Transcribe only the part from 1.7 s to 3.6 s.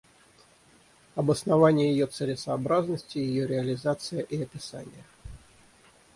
ее целесообразности, ее